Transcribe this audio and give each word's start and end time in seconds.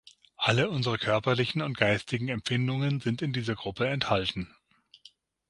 Alle 0.37 0.71
unsere 0.71 0.97
körperlichen 0.97 1.61
und 1.61 1.77
geistigen 1.77 2.27
Empfindungen 2.27 3.01
sind 3.01 3.21
in 3.21 3.33
dieser 3.33 3.53
Gruppe 3.53 3.87
enthalten. 3.87 4.51